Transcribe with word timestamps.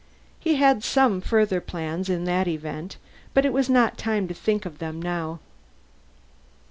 He 0.39 0.55
had 0.55 0.83
some 0.83 1.21
further 1.21 1.61
plans, 1.61 2.09
in 2.09 2.23
that 2.23 2.47
event, 2.47 2.97
but 3.35 3.45
it 3.45 3.53
was 3.53 3.69
not 3.69 3.99
time 3.99 4.27
to 4.29 4.33
think 4.33 4.65
of 4.65 4.79
them 4.79 4.99
now. 4.99 5.37